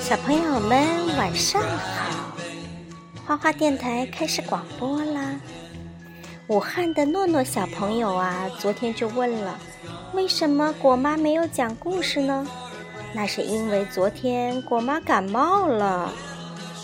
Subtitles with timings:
[0.00, 2.36] 小朋友们晚上好，
[3.26, 5.40] 花花电台开始广播啦。
[6.48, 9.58] 武汉的诺诺小朋友啊，昨天就问了，
[10.12, 12.46] 为什么果妈没有讲故事呢？
[13.14, 16.12] 那是因为昨天果妈感冒了。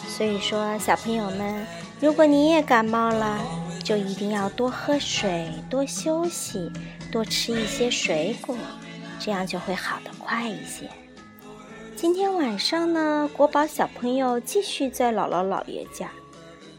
[0.06, 1.66] 所以说，小朋友们，
[2.01, 3.38] 如果你也感冒了，
[3.84, 6.70] 就一定要多喝水，多休息，
[7.12, 8.56] 多吃一些水果，
[9.18, 10.88] 这样就会好得快一些。
[12.01, 16.09] 今天晚上呢，国宝小朋友继续在姥姥姥爷家，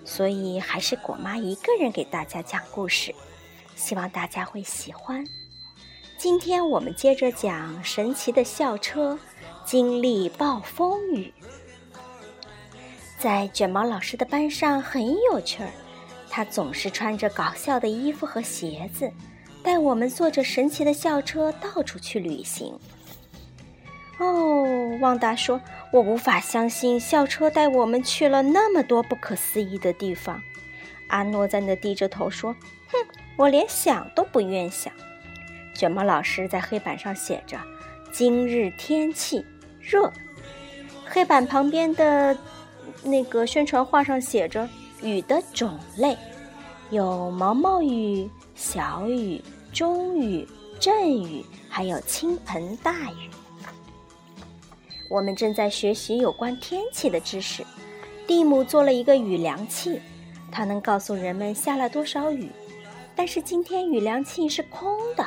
[0.05, 3.13] 所以还是果妈一个人给大家讲故事，
[3.75, 5.27] 希望大家会喜欢。
[6.17, 9.19] 今天我们接着讲神奇的校车
[9.65, 11.33] 经历暴风雨。
[13.19, 15.69] 在卷毛老师的班上很有趣儿，
[16.29, 19.11] 他总是穿着搞笑的衣服和鞋子，
[19.61, 22.73] 带我们坐着神奇的校车到处去旅行。
[24.19, 30.41] 哦，旺达说：“我无法相信校车带我们去了那么多不可思议的地方。”
[31.07, 32.53] 阿诺在那低着头说
[32.91, 32.97] ：“哼，
[33.37, 34.91] 我连想都不愿想。”
[35.73, 37.57] 卷毛老师在黑板上写着
[38.11, 39.45] ：“今日天气
[39.79, 40.11] 热。”
[41.07, 42.37] 黑板旁边的
[43.03, 44.67] 那个宣传画上写着
[45.01, 46.17] ：“雨的种类
[46.89, 50.45] 有毛毛雨、小雨、中雨、
[50.77, 53.29] 阵雨，还有倾盆大雨。”
[55.09, 57.65] 我们正在学习有关天气的知识。
[58.27, 59.99] 蒂姆做了一个雨量器，
[60.51, 62.49] 它能告诉人们下了多少雨。
[63.15, 65.25] 但是今天雨量器是空的。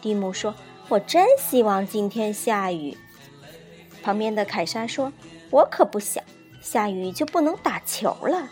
[0.00, 0.54] 蒂姆说
[0.88, 2.96] ：“我真希望今天下雨。”
[4.02, 5.12] 旁边的凯莎说
[5.50, 6.24] ：“我可不想
[6.62, 8.48] 下雨就不能打球了。”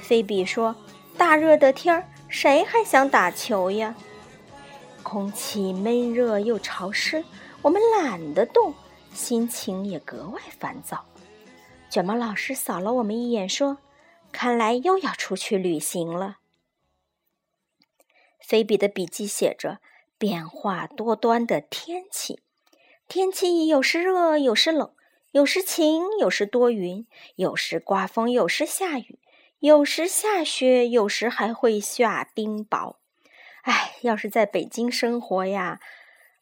[0.00, 0.76] 菲比说
[1.16, 3.94] ：“大热的天儿，谁还想打球呀？”
[5.02, 7.24] 空气闷热又潮湿，
[7.62, 8.74] 我们懒得动。
[9.12, 11.04] 心情也格外烦躁。
[11.90, 13.78] 卷毛老师扫了我们一眼，说
[14.30, 16.38] ：“看来又要出去旅行了。”
[18.38, 19.80] 菲比的笔记写着
[20.18, 22.40] ：“变化多端的天气，
[23.08, 24.92] 天气有时热，有时冷，
[25.32, 29.18] 有时晴，有时多云，有时刮风，有时下雨，
[29.60, 32.96] 有时下雪，有时还会下冰雹。
[33.62, 35.80] 哎，要是在北京生活呀！”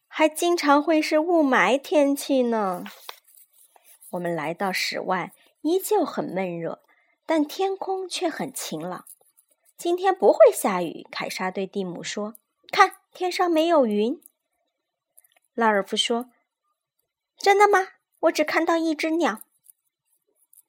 [0.07, 2.83] 还经常会是雾霾天气呢。
[4.11, 6.81] 我们来到室外，依旧很闷热，
[7.25, 9.05] 但天空却很晴朗。
[9.77, 12.35] 今天不会下雨，凯莎对蒂姆说
[12.71, 14.19] ：“看，天上没有云。”
[15.53, 16.29] 拉尔夫说
[17.37, 17.79] ：“真的吗？
[18.21, 19.41] 我只看到一只鸟。”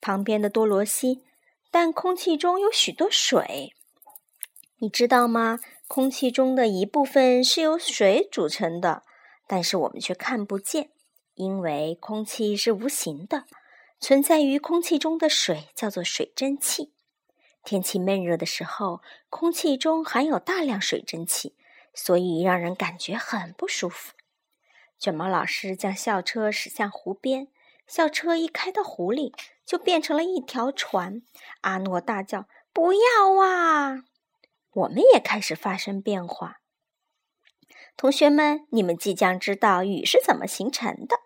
[0.01, 1.25] 旁边的多罗西，
[1.71, 3.73] 但空气中有许多水，
[4.79, 5.59] 你知道吗？
[5.87, 9.05] 空气中的一部分是由水组成的。
[9.49, 10.91] 但是我们却看不见，
[11.35, 13.47] 因为空气是无形的。
[13.99, 16.93] 存在于空气中的水叫做水蒸气。
[17.65, 21.57] 天气闷热的时候，空气中含有大量水蒸气，
[21.93, 24.15] 所以让人感觉很不舒服。
[24.99, 27.49] 卷毛老师将校车驶向湖边，
[27.87, 29.35] 校车一开到湖里，
[29.65, 31.23] 就变成了一条船。
[31.63, 34.05] 阿诺大叫：“不要啊！”
[34.71, 36.58] 我们也开始发生变化。
[37.99, 41.19] 同学们，你们即将知道雨是怎么形成的。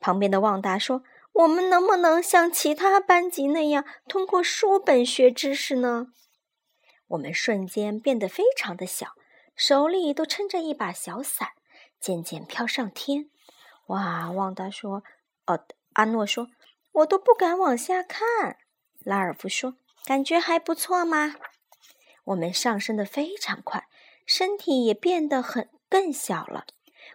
[0.00, 1.02] 旁边的旺达说
[1.34, 6.06] ：“我们能不能像其他班级那样通过书本学知识呢？”
[7.08, 9.08] 我们瞬间变得非常的小，
[9.54, 11.50] 手里都撑着一把小伞，
[12.00, 13.28] 渐渐飘上天。
[13.88, 14.30] 哇！
[14.30, 15.04] 旺达说
[15.44, 16.48] ：“哦。”阿诺说
[16.92, 18.56] ：“我都不敢往下看。”
[19.04, 19.74] 拉尔夫说
[20.06, 21.34] ：“感觉还不错吗？”
[22.24, 23.86] 我们上升的非常快。
[24.28, 26.66] 身体也变得很更小了，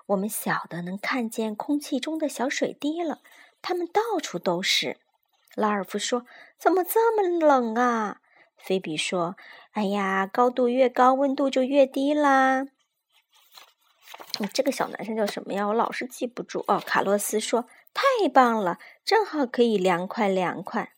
[0.07, 3.19] 我们小的能看见空气中的小水滴了，
[3.61, 4.97] 它们到处都是。
[5.53, 6.25] 拉尔夫说
[6.57, 8.19] ：“怎么这么冷啊？”
[8.57, 9.35] 菲比说
[9.73, 12.65] ：“哎呀，高度越高，温度就越低啦。”
[14.41, 15.67] 你这个小男生叫什么呀？
[15.67, 16.81] 我老是记不住哦。
[16.83, 20.93] 卡洛斯说：“太棒了，正好可以凉快凉快。”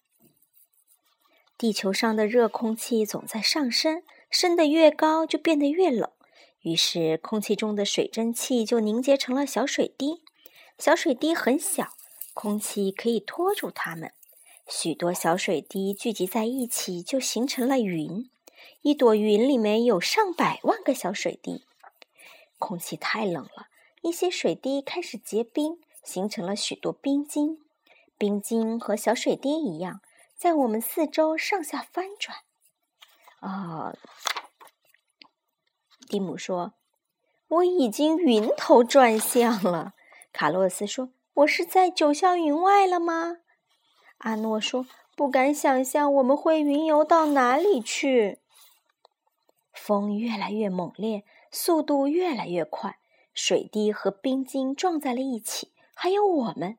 [1.58, 4.04] 地球上的热空气总在上升。
[4.32, 6.12] 升得越高，就变得越冷，
[6.66, 10.24] 于是空气中的水蒸气就凝结成了小水滴。
[10.80, 11.94] 小水滴很小，
[12.34, 14.12] 空气可以拖住它们。
[14.68, 18.28] 许多小水滴聚集在一起，就形成了云。
[18.82, 21.64] 一朵云里面有上百万个小水滴。
[22.58, 23.68] 空气太冷了，
[24.02, 27.60] 一些水滴开始结冰，形成了许多冰晶。
[28.18, 30.02] 冰晶和小水滴一样，
[30.36, 32.40] 在我们四周上下翻转。
[33.40, 33.94] 啊，
[36.06, 36.74] 蒂姆说
[37.50, 39.94] ：“我已经晕头转向了。”
[40.32, 43.38] 卡洛斯说：“我是在九霄云外了吗？”
[44.20, 44.86] 阿诺说
[45.16, 48.40] ：“不敢想象我们会云游到哪里去。”
[49.74, 52.98] 风越来越猛烈，速度越来越快，
[53.34, 56.78] 水滴和冰晶撞在了一起，还有我们。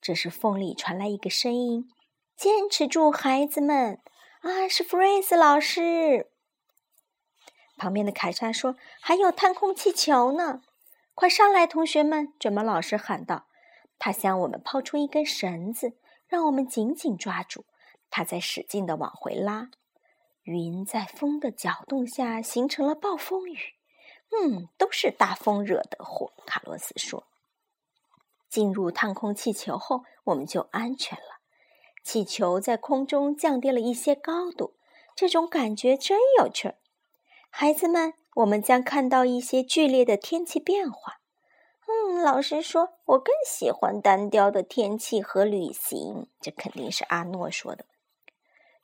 [0.00, 1.88] 这时，风里传来一个声音
[2.36, 4.00] ：“坚持住，孩子们！”
[4.42, 6.30] 啊，是弗瑞斯老师。
[7.84, 10.62] 旁边的凯莎说：“还有探空气球呢，
[11.14, 13.44] 快上来，同学们！”卷毛老师喊道。
[13.98, 15.92] 他向我们抛出一根绳子，
[16.26, 17.66] 让我们紧紧抓住。
[18.08, 19.68] 他在使劲的往回拉。
[20.44, 23.58] 云在风的搅动下形成了暴风雨。
[24.30, 26.32] 嗯，都是大风惹的祸。
[26.46, 27.26] 卡洛斯说。
[28.48, 31.40] 进入探空气球后，我们就安全了。
[32.02, 34.72] 气球在空中降低了一些高度，
[35.14, 36.76] 这种感觉真有趣儿。
[37.56, 41.20] 孩子们，我们将看到一些剧烈的天气变化。
[41.86, 46.26] 嗯，老师说，我更喜欢单调的天气和旅行。
[46.40, 47.86] 这肯定是阿诺说的。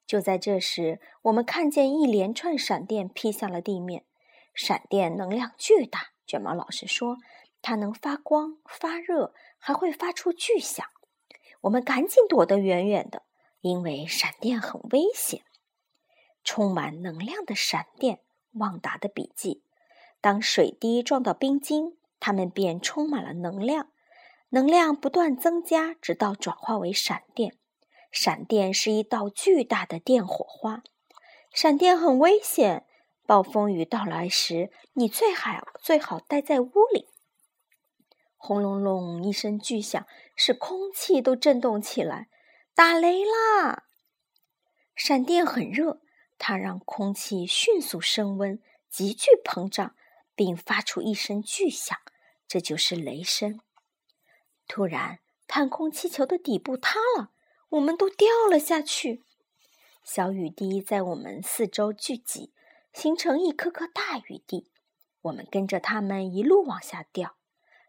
[0.07, 4.05] 就在这时，我们看见一连串闪电劈向了地面。
[4.55, 7.17] 闪电能量巨大，卷毛老师说，
[7.61, 10.87] 它能发光、发热，还会发出巨响。
[11.63, 13.25] 我们赶紧躲得远远的，
[13.63, 15.43] 因为闪电很危险。
[16.45, 18.21] 充满能量的闪电，
[18.53, 19.63] 旺达的笔记：
[20.21, 21.97] 当水滴撞到冰晶。
[22.23, 23.91] 它们便充满了能量，
[24.51, 27.57] 能量不断增加，直到转化为闪电。
[28.13, 30.83] 闪电是一道巨大的电火花。
[31.51, 32.85] 闪电很危险，
[33.25, 37.09] 暴风雨到来时，你最好最好待在屋里。
[38.37, 40.07] 轰隆隆一声巨响，
[40.37, 42.29] 使空气都震动起来。
[42.75, 43.85] 打雷啦！
[44.95, 46.03] 闪电很热，
[46.41, 49.95] 它让空气迅速升温，急剧膨胀。
[50.37, 51.99] 并发出一声巨响，
[52.49, 53.61] 这就是雷声。
[54.67, 57.31] 突然，探空气球的底部塌了，
[57.69, 59.23] 我们都掉了下去。
[60.03, 62.55] 小雨滴在我们四周聚集，
[62.91, 64.71] 形成一颗颗大雨滴。
[65.21, 67.37] 我们跟着它们一路往下掉。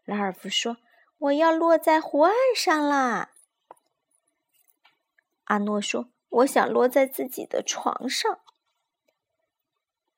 [0.04, 0.76] 拉尔夫说
[1.16, 3.32] ：“我要落在湖岸上啦。”
[5.44, 8.40] 阿诺说：“我想落在自己的床上。”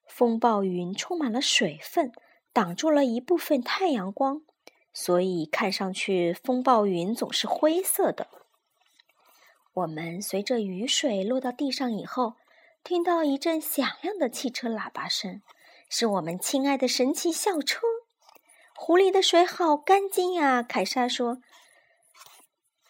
[0.06, 2.12] 风暴云充满了水分，
[2.52, 4.42] 挡住了一部分太阳光，
[4.92, 8.28] 所以看上去风暴云总是灰色的。
[9.72, 12.34] 我们随着雨水落到地上以后，
[12.84, 15.42] 听到一阵响亮的汽车喇叭声，
[15.90, 17.80] 是我们亲爱的神奇校车。
[18.76, 21.38] 湖里的水好干净呀，凯莎说。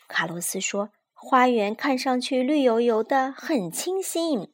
[0.08, 0.90] 卡洛斯说
[1.24, 4.52] ：“花园看上去绿油油的，很清新。”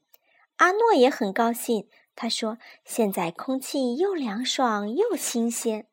[0.56, 1.88] 阿诺也很高兴。
[2.14, 5.86] 他说：“现在空气又凉爽又新鲜。”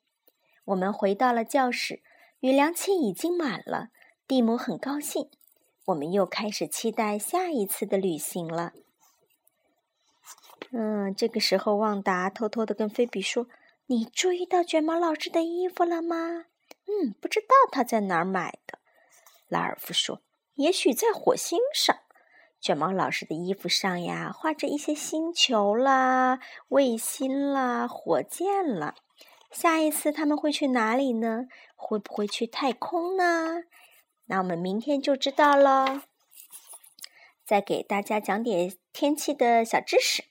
[0.65, 2.03] 我们回到了教室，
[2.41, 3.89] 雨凉气已经满了。
[4.27, 5.29] 蒂姆很高兴。
[5.85, 8.73] 我们又开始期待下一次的旅行了。
[10.71, 13.47] 嗯，这个时候，旺达偷偷的跟菲比说
[13.88, 16.45] ：“你注意到卷毛老师的衣服了吗
[16.87, 18.80] ？”“嗯，不知道他在哪儿买的。”
[19.47, 20.21] 拉尔夫说
[20.57, 21.97] ：“也许在火星上。”
[22.61, 28.95] 卷毛老师的衣服上呀，画着一些星球啦、卫星啦、火箭啦。
[29.52, 31.45] 下一次他们会去哪里呢？
[31.76, 33.64] 会不会去太空呢？
[34.26, 36.04] 那我们明天就知道了。
[37.45, 40.26] 再给大家讲点天气的小知识：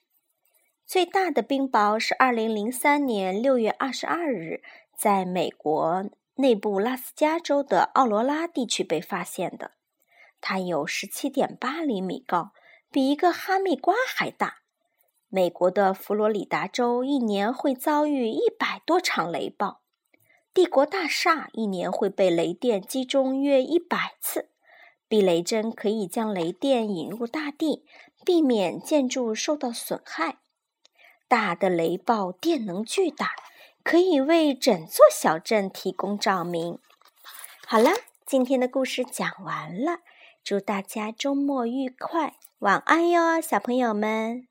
[0.84, 4.62] 最大的冰雹是二零零三年六月二十二日，
[4.98, 9.75] 在美国内布拉斯加州的奥罗拉地区被发现的。
[10.48, 12.52] 它有十七点八厘米高，
[12.92, 14.58] 比一个哈密瓜还大。
[15.28, 19.80] 美国的佛罗里达州一年会遭遇一百多场雷暴。
[20.54, 24.52] 帝国大厦一年会被雷电击中约一百次。
[25.08, 27.84] 避雷针可以将雷电引入大地，
[28.24, 30.38] 避免建筑受到损害。
[31.26, 33.32] 大的雷暴电能巨大，
[33.82, 36.78] 可以为整座小镇提供照明。
[37.66, 37.90] 好了，
[38.24, 40.02] 今天的故事讲完了。
[40.46, 44.46] 祝大家周末愉快，晚安哟，小朋友们。